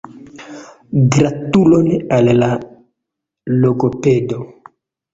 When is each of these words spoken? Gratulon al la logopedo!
Gratulon 1.15 1.91
al 2.19 2.33
la 2.41 2.51
logopedo! 3.63 4.45